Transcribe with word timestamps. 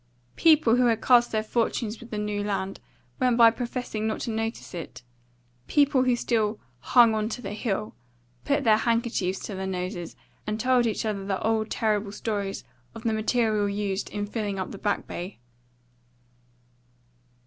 People 0.35 0.77
who 0.77 0.87
had 0.87 0.99
cast 0.99 1.31
their 1.31 1.43
fortunes 1.43 1.99
with 1.99 2.09
the 2.09 2.17
New 2.17 2.43
Land 2.43 2.79
went 3.19 3.37
by 3.37 3.51
professing 3.51 4.07
not 4.07 4.19
to 4.21 4.31
notice 4.31 4.73
it; 4.73 5.03
people 5.67 6.05
who 6.05 6.15
still 6.15 6.59
"hung 6.79 7.13
on 7.13 7.29
to 7.29 7.39
the 7.39 7.53
Hill" 7.53 7.93
put 8.43 8.63
their 8.63 8.77
handkerchiefs 8.77 9.37
to 9.41 9.53
their 9.53 9.67
noses, 9.67 10.15
and 10.47 10.59
told 10.59 10.87
each 10.87 11.05
other 11.05 11.23
the 11.23 11.39
old 11.45 11.69
terrible 11.69 12.11
stories 12.11 12.63
of 12.95 13.03
the 13.03 13.13
material 13.13 13.69
used 13.69 14.09
in 14.09 14.25
filling 14.25 14.57
up 14.57 14.71
the 14.71 14.79
Back 14.79 15.05
Bay. 15.05 15.37